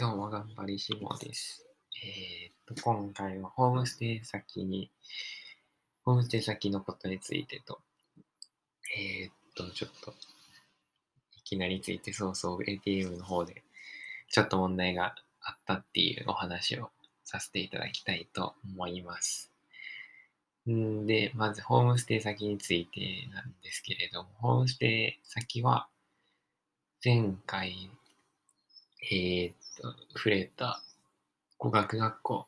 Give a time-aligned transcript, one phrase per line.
[0.00, 1.66] どうも、頑張りしもです。
[2.02, 4.90] えーっと、今回はホームステイ先に、
[6.06, 7.80] ホームステイ先のことについてと、
[8.96, 10.14] えーっと、ちょっと、
[11.36, 13.62] いきなりついて早々 ATM の方で、
[14.30, 16.88] ちょっと問題があったっていうお話を
[17.22, 19.52] させていただきたいと思います。
[20.66, 25.88] んで、まず、ホームステイ先についてなんですけれども、ホームステイ先は、
[27.04, 27.90] 前回、
[29.12, 29.59] えーっと、
[30.14, 30.82] 触れた
[31.58, 32.46] 語学学校、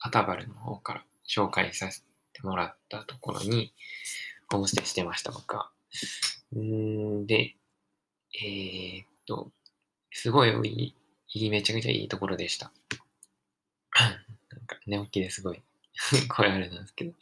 [0.00, 3.72] アタバルの方から紹介させてもらったところに、
[4.50, 5.70] ホームステイしてました、僕は。
[6.56, 7.56] んで、
[8.34, 9.50] えーっと、
[10.10, 10.94] すごいいい、
[11.34, 12.72] いい、めちゃくちゃいいところでした。
[14.50, 15.62] なんか寝起きですごい
[16.28, 17.12] 声あれなんですけど。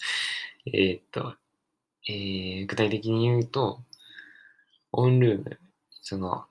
[0.67, 1.37] えーっと、
[2.09, 3.83] えー具体的に言うと、
[4.93, 5.61] オンルーム、
[6.03, 6.47] その、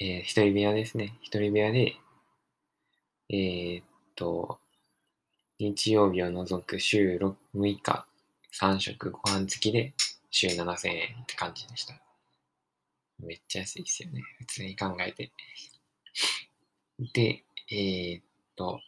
[0.00, 1.18] えー一人部屋ですね。
[1.22, 1.96] 一人部屋で、
[3.28, 4.60] えーっと、
[5.58, 8.06] 日曜日を除く週 6, 6日、
[8.52, 9.94] 3食ご飯付きで
[10.30, 11.94] 週7000円って感じでした。
[13.18, 14.22] めっちゃ安いですよね。
[14.38, 15.32] 普通に考えて。
[17.12, 18.22] で、えーっ
[18.54, 18.80] と、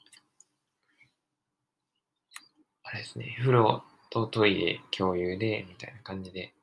[2.84, 6.54] あれですね、風呂とトイレ共有で、みたいな感じで、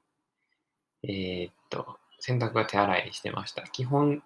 [1.04, 3.64] えーっと、洗濯は手洗いしてました。
[3.64, 4.24] 基本、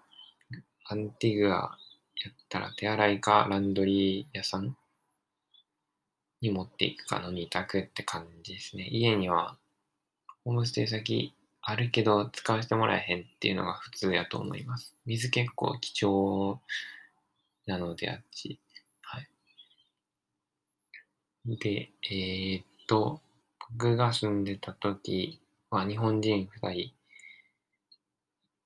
[0.85, 1.77] アンティグア
[2.23, 4.75] やったら手洗いかランドリー屋さん
[6.41, 8.87] に持っていくかの2択って感じですね。
[8.91, 9.57] 家には
[10.43, 14.95] ホームステイ先あるけど使わせてもらえへんっていうのが普通やと思います。
[15.05, 16.59] 水結構貴重
[17.67, 18.59] なのであっち。
[19.01, 19.27] はい。
[21.45, 23.21] で、えーっと、
[23.71, 25.39] 僕が住んでた時
[25.69, 26.93] は日本人2人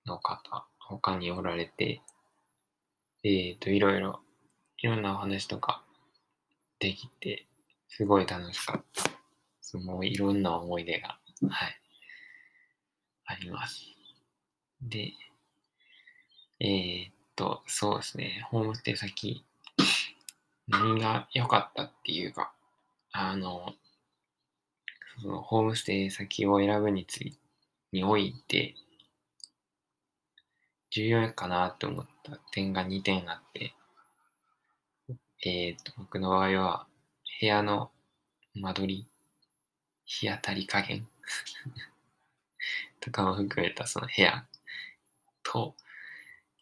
[0.06, 2.02] の方、他におられて、
[3.26, 4.20] えーと、いろいろ、
[4.80, 5.82] いろんなお話とか
[6.80, 7.48] できて、
[7.88, 9.12] すごい楽しかった。
[9.62, 11.18] そのいいろんな思い出が、
[11.50, 11.80] はい、
[13.26, 13.86] あります。
[14.82, 15.14] で、
[16.60, 19.46] えーっと、そうですね、ホームステイ先、
[20.68, 22.54] 何が良かったっていうか、
[23.14, 23.74] あの、
[25.22, 27.38] そのホームステイ先を選ぶについ
[27.94, 28.76] において、
[30.96, 33.74] 重要かなと思った点が2点あって、
[35.44, 36.86] えっ、と、僕の場合は、
[37.42, 37.90] 部屋の
[38.54, 39.08] 間取り、
[40.06, 41.08] 日当たり加減
[43.02, 44.46] とかも含めたその部屋
[45.42, 45.76] と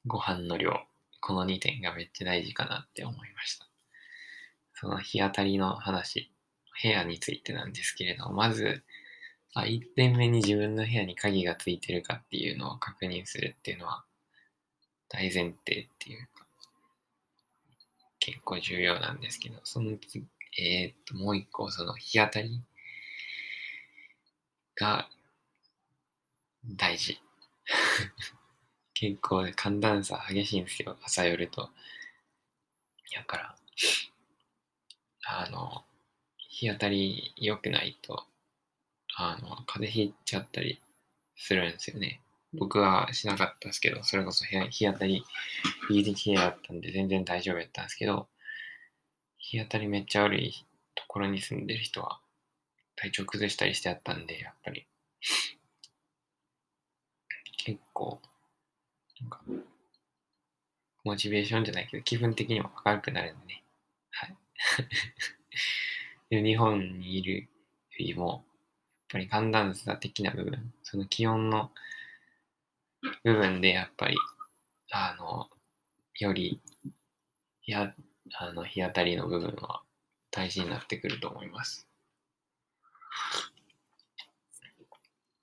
[0.07, 0.87] ご飯の量、
[1.19, 3.67] この2点がめっちゃ大事かなって思いました。
[4.75, 6.31] その日当たりの話、
[6.81, 8.85] 部屋についてなんですけれども、まず、
[9.53, 14.05] あ1点目に自分の部屋に鍵がついてるかっていうのを確認するっていうのは
[15.11, 16.45] 大前提っていうか、
[18.19, 20.25] 結構重要なんですけど、その次、
[20.57, 22.61] えーっと、もう一個、その日当たり
[24.75, 25.09] が
[26.65, 27.19] 大事。
[28.93, 31.69] 結構寒暖差激しいんですよ、朝夜と。
[33.11, 33.55] やから、
[35.25, 35.83] あの、
[36.37, 38.25] 日当たり良くないと、
[39.15, 40.81] あの、風邪ひいちゃったり
[41.35, 42.21] するんですよね。
[42.53, 45.23] 僕はしなかったですけど、それこそ日当たり、
[45.89, 48.27] いい日だったんで全然大丈夫やったんですけど、
[49.37, 52.19] 日当たりめっちゃ悪いところに住んでる人は
[52.95, 54.85] 体調崩したりしてあったんで、やっぱり
[57.63, 58.19] 結構、
[59.19, 59.41] なんか、
[61.03, 63.63] モチベーションじゃないけど気分的にも明るくなるんでね。
[64.11, 64.37] はい。
[66.43, 67.47] 日本にいるよ
[67.99, 68.43] りも、やっ
[69.09, 71.71] ぱり寒暖差的な部分、その気温の
[73.23, 74.17] 部分でやっぱり、
[74.91, 75.49] あの、
[76.19, 76.59] より、
[77.65, 77.93] や、
[78.33, 79.81] あの、日当たりの部分は
[80.31, 81.87] 大事になってくると思います。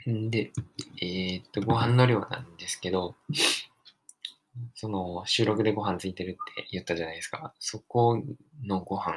[0.08, 0.52] んで、
[1.02, 3.16] えーっと、ご飯の量なんですけど、
[4.74, 7.54] その、収録でご飯ついてるって言ったじゃないですか。
[7.58, 8.22] そこ
[8.64, 9.16] のご飯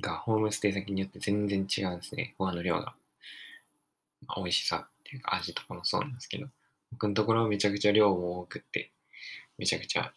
[0.00, 2.34] がホームステイ先によって全然違うんですね。
[2.38, 2.94] ご飯の量が。
[4.26, 6.46] まあ美味しさっていうか味とかもそうなんですけど。
[6.92, 8.92] 僕のところはめちゃくちゃ量も多くて、
[9.58, 10.12] めちゃくちゃ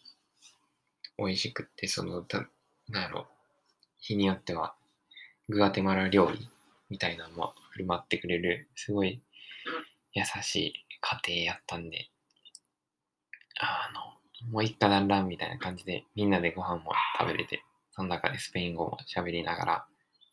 [1.18, 2.46] 美味しくって、その、た
[2.88, 3.26] なんやろ、
[3.98, 4.74] 日によっては、
[5.48, 6.48] グアテマラ料理
[6.90, 9.20] みたいなのも振る舞ってくれる、すごい
[10.12, 12.10] 優しい家庭やったんで、
[13.58, 17.62] あの、もう一家団らんみたいな感じで、みんなでご飯も食べれて、
[17.92, 19.86] その中でスペイン語も喋りながら、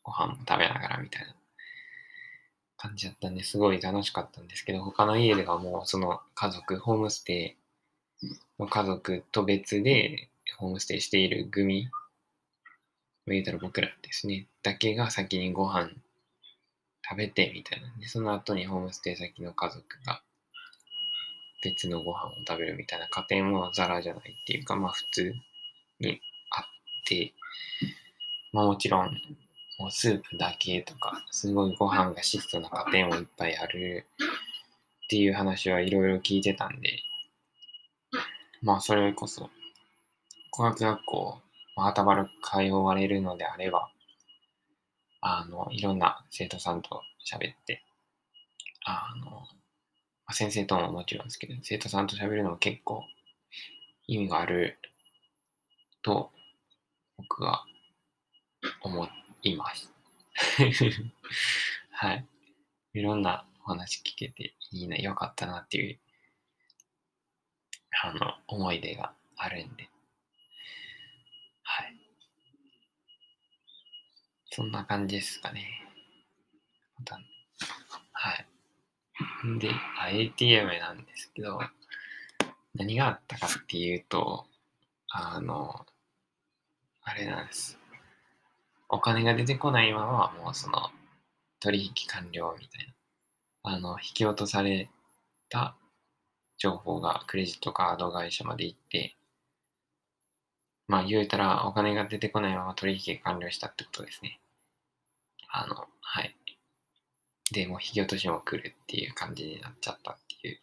[0.04, 1.43] ご飯も食べながらみたいな。
[2.94, 7.58] 感じだったんですごい楽しかったんですけど、他の家ではもうその家族、ホームステ
[8.22, 8.28] イ
[8.60, 11.90] の家族と別で、ホームステイしている組、
[13.26, 15.90] 言うたら僕らですね、だけが先にご飯
[17.10, 17.88] 食べてみたいな。
[18.00, 20.22] で、その後にホームステイ先の家族が
[21.64, 25.34] 別のご飯を食べるみたいな家庭もザラじゃないっていうか、まあ普通
[26.00, 26.64] にあっ
[27.08, 27.34] て、
[28.52, 29.10] まあもちろん、
[29.84, 37.00] もうスープだけとか、すごいご飯が質素な家庭もいっぱいあるっていう話はいろいろ聞いてたんで、
[38.62, 39.50] まあそれこそ、
[40.52, 41.42] 語学学校、
[41.76, 43.90] まあ、はたばる通われるのであれば、
[45.20, 47.84] あの、いろんな生徒さんと喋って、
[48.86, 49.48] あの、ま
[50.28, 53.04] あ先生とももちろんですけど、生徒さんと喋るのも結構
[54.08, 54.80] 意味がある
[56.02, 56.32] と
[57.18, 57.66] 僕は
[58.82, 59.94] 思っています。
[61.92, 62.26] はい。
[62.94, 66.00] いろんなお話聞けていいな、よかったなっていう、
[68.04, 69.90] あの、思い出があるんで。
[71.64, 71.98] はい。
[74.52, 75.84] そんな感じですかね。
[78.12, 78.48] はい。
[79.60, 79.70] で、
[80.10, 81.60] ATM なんですけど、
[82.76, 84.46] 何があったかっていうと、
[85.10, 85.86] あの、
[87.02, 87.83] あれなんです。
[88.94, 90.92] お金が出てこないまま、もうその、
[91.60, 92.94] 取引完了みたいな。
[93.64, 94.88] あの、引き落とされ
[95.50, 95.76] た
[96.58, 99.16] 情報がクレジットカード会社まで行って、
[100.88, 104.40] まあ言うたらお金が出てこないまま取引完了したってことですね。
[105.50, 106.36] あの、はい。
[107.52, 110.60] で、もう引き落としも来るっていう感じになっちゃったっていう。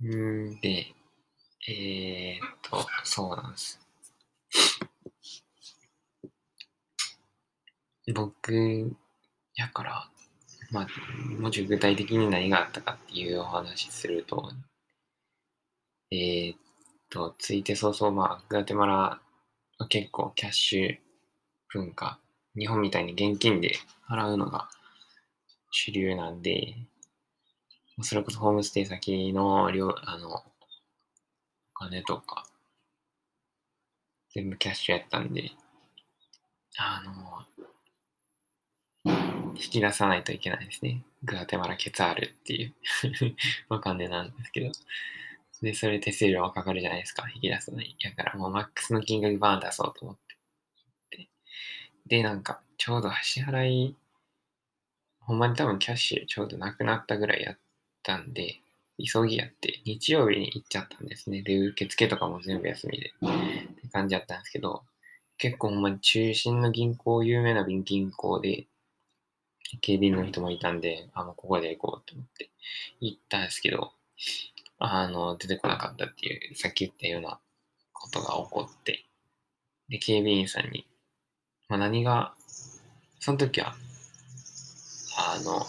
[0.00, 0.10] はい。
[0.10, 0.16] う
[0.56, 0.86] んで、
[1.68, 3.81] えー、っと、そうなんです。
[8.14, 8.96] 僕、
[9.54, 10.10] やから、
[10.70, 10.86] まあ、
[11.38, 14.50] もうちょい具体的に何があったかっていうお話すると、
[16.10, 16.58] えー、っ
[17.10, 19.20] と、ついて早々、まあ、グアテマラ
[19.78, 22.18] は結構キャッシュ文化
[22.56, 23.72] 日本みたいに現金で
[24.10, 24.68] 払うのが
[25.70, 26.74] 主流なんで、
[28.02, 30.42] それこそホームステイ先の量、あの、お
[31.74, 32.44] 金とか、
[34.34, 35.50] 全部キャッシュやったんで、
[36.76, 37.66] あの、
[39.54, 41.02] 引き出さないといけないですね。
[41.24, 42.74] グアテマラケツァールっていう
[43.70, 44.72] お金なんですけど。
[45.62, 47.28] で、それ手数料はかかるじゃないですか。
[47.34, 47.96] 引き出すのに。
[48.02, 50.32] だからもうマックスの金額バーン出そうと思って。
[52.06, 53.96] で、なんか、ちょうど支払い、
[55.20, 57.58] ほんまに多分キャッシュちょうどなくなったぐらいやっ
[58.02, 58.60] たんで、
[58.98, 61.42] 急ぎやって、日曜日に行っちゃったんですね。
[61.42, 64.82] で、受付とかも全部休みで、って感じやったんですけど、
[65.38, 68.66] 結構ほんまに中心の銀行、有名な銀行で、
[69.80, 72.50] 警備員の人もいたんで、あ、もうここで行こうと思って
[73.00, 73.92] 行ったんですけど、
[74.78, 77.40] あの、出てこなかったっていう、さっき言ったような
[77.92, 79.04] ことが起こって、
[79.88, 80.86] で、警備員さんに、
[81.68, 82.34] まあ、何が、
[83.20, 83.74] その時は、
[85.16, 85.64] あの、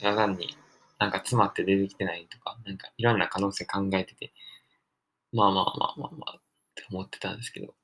[0.00, 0.56] ただ単に
[0.98, 4.32] なんか詰まって出てきてないとか、なんかいろんな可能性考えてて、
[5.32, 6.40] まあまあまあまあまあっ
[6.74, 7.74] て思ってたんですけど、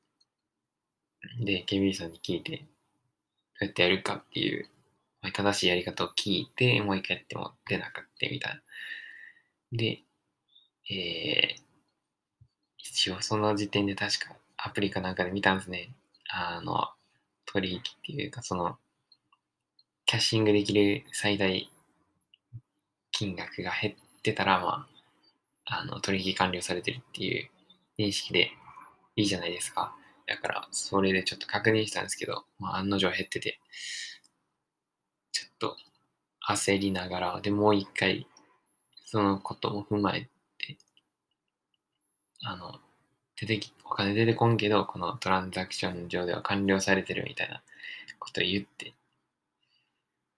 [1.45, 2.65] で、ケビーさんに聞いて、ど
[3.63, 4.69] うやってやるかっていう、
[5.33, 8.63] 正しいやり方を聞いて、もう一回やっても出なかったみたいな。
[9.73, 10.03] で、
[10.91, 11.63] えー、
[12.79, 15.91] 一応その時点で確かアプリかなんかで見たんですね。
[16.31, 16.89] あの、
[17.47, 18.77] 取引っていうか、その、
[20.05, 21.71] キャッシングできる最大
[23.11, 24.87] 金額が減ってたら、ま
[25.65, 27.51] あ、あの、取引完了されてるっていう
[27.99, 28.51] 認識で
[29.17, 29.95] いいじゃないですか。
[30.27, 33.61] だから、それでちょっと確認したんですけど、まあ、案の定減ってて、
[35.59, 35.77] と
[36.47, 38.27] 焦りながら、でもう一回、
[39.07, 40.77] そのことも踏まえて、
[42.45, 42.79] あの、
[43.41, 47.63] 出てき、お金出てこんけど、このトランザクション上では完了されてるみたいな
[48.19, 48.95] こと言って、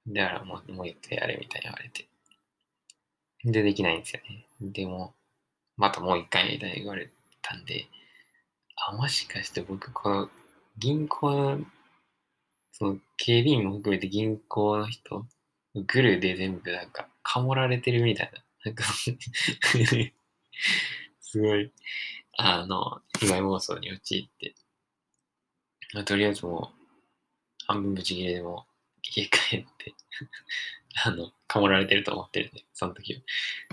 [0.09, 2.09] だからもうもう一回やれみたいに言われて。
[3.45, 4.47] で、できないんですよね。
[4.61, 5.15] でも、
[5.77, 7.11] またもう一回みたいに言われ
[7.43, 7.87] たんで、
[8.77, 10.31] あ、もしかして僕、この
[10.79, 11.61] 銀行、
[12.81, 15.27] その警備員も含めて銀行の人、
[15.75, 18.43] グルで全部なんか、かもられてるみたいな。
[18.65, 18.85] なんか
[21.21, 21.71] すごい、
[22.39, 24.55] あの、被害妄想に陥って、
[25.93, 26.77] まあ、とりあえずもう、
[27.67, 28.65] 半分ブチ切れでも
[29.03, 29.95] 家帰って
[31.05, 33.21] あの、かもられてると思ってるんで、その時は。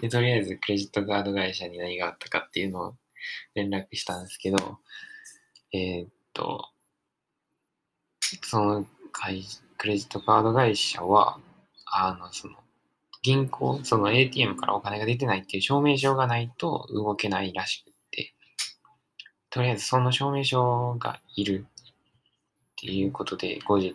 [0.01, 2.95] で、とりあえずクレジットカード会社に何があったかっていうのを
[3.55, 4.79] 連絡したんですけど、
[5.73, 6.69] えー、っと、
[8.43, 8.85] その
[9.19, 9.43] 会、
[9.77, 11.39] クレジットカード会社は、
[11.85, 12.55] あの、その、
[13.23, 17.93] 銀行、その ATM からお金が出てないっていう証明書がないと動けないらしくっ
[19.49, 23.93] とりあえずその証明書がいるっていうことで、後日、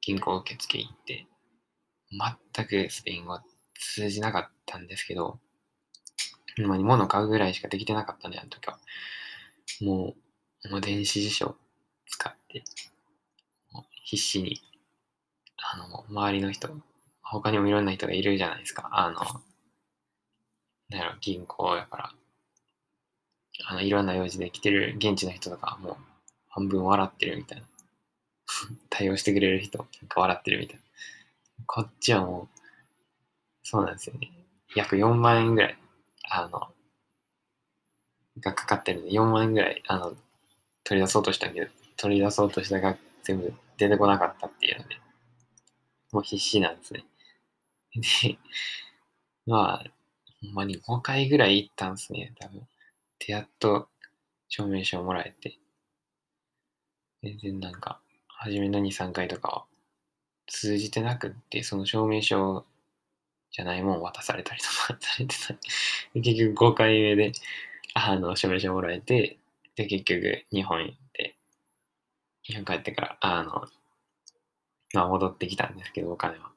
[0.00, 1.26] 銀行受付行って、
[2.54, 3.38] 全くスペイン語
[3.74, 5.38] 通じなかったんですけど、
[6.58, 8.78] まあ、物買うぐらいしかできてなかったね、あの時は。
[9.80, 10.14] も
[10.64, 11.56] う、もう電子辞書
[12.06, 12.62] 使って、
[14.12, 14.60] 必死に、
[15.56, 16.68] あの、周りの人、
[17.22, 18.90] 他にもいろんな人がいるじゃないですか。
[18.92, 19.20] あの、
[20.90, 22.12] なんやろ、銀行やから、
[23.68, 25.96] あの、いろんな用事で来てる現地の人とか、もう
[26.50, 27.66] 半分笑ってるみたいな。
[28.90, 30.82] 対応してくれる人、なんか笑ってるみたいな。
[31.64, 32.58] こっちはもう、
[33.62, 34.30] そうなんですよね。
[34.76, 35.78] 約4万円ぐらい、
[36.28, 36.70] あの、
[38.40, 40.14] がかかってるんで、4万円ぐらい、あの、
[40.84, 44.96] 取り出そうとしたけど、取り出そうとしたが全部出てこなかったっていうので、
[46.12, 47.04] もう必死なんですね。
[47.94, 48.38] で、
[49.46, 49.84] まあ、
[50.40, 52.66] ほんまに5回ぐらい行ったんですね、多分。
[53.18, 53.88] で、やっと
[54.48, 55.58] 証明書をもらえて。
[57.22, 59.64] 全然なんか、初めの2、3回とかは
[60.46, 62.66] 通じてなくって、その証明書
[63.52, 65.54] じゃないもん渡されたりとかされてた。
[66.14, 67.32] 結局5回目で、
[67.94, 69.38] あの、証明書をもらえて、
[69.76, 71.36] で、結局日本行って、
[72.44, 73.66] 日本帰ってから、あの、
[74.94, 76.48] まあ戻ってきたんですけど、お金は。
[76.48, 76.50] っ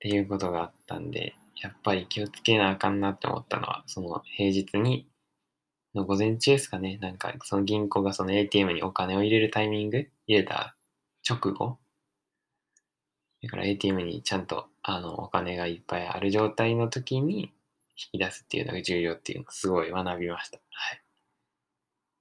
[0.00, 5.08] ていうことがあったんで、やっぱり気をつけなあかんなって思ったのは、その平日に、
[5.94, 10.76] の午前中ですかね、なんかその銀行がその ATM にお金を入れるタイミング、入れた
[11.28, 11.78] 直後、
[13.42, 17.52] だから ATM にちゃんとあのお金がいっぱいある状態の時に
[17.96, 20.58] 引き出すっていうのが重要っていうのをすごい学びました。
[20.70, 21.02] はい。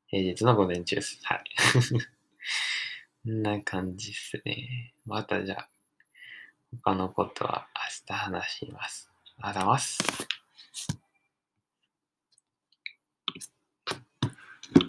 [0.08, 1.20] 平日の午前中です。
[1.24, 1.44] はい。
[3.24, 4.94] こんな感じっすね。
[5.06, 5.70] またじゃあ、
[6.84, 7.68] 他のことは
[8.08, 9.12] 明日話します。
[9.38, 9.98] あざます。